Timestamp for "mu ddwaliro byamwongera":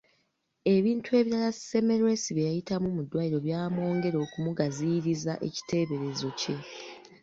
2.95-4.17